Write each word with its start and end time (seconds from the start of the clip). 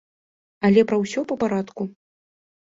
Але 0.69 0.85
пра 0.93 0.97
ўсё 1.05 1.25
па 1.33 1.39
парадку. 1.45 1.83